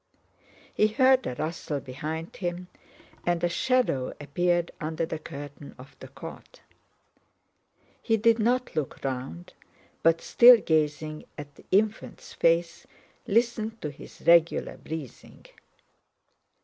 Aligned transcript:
He 0.73 0.87
heard 0.87 1.27
a 1.27 1.35
rustle 1.35 1.79
behind 1.79 2.37
him 2.37 2.69
and 3.23 3.43
a 3.43 3.47
shadow 3.49 4.13
appeared 4.19 4.71
under 4.81 5.05
the 5.05 5.19
curtain 5.19 5.75
of 5.77 5.95
the 5.99 6.07
cot. 6.07 6.61
He 8.01 8.17
did 8.17 8.39
not 8.39 8.75
look 8.75 9.03
round, 9.03 9.53
but 10.01 10.19
still 10.19 10.57
gazing 10.57 11.25
at 11.37 11.53
the 11.53 11.65
infant's 11.69 12.33
face 12.33 12.87
listened 13.27 13.79
to 13.83 13.91
his 13.91 14.23
regular 14.25 14.77
breathing. 14.77 15.45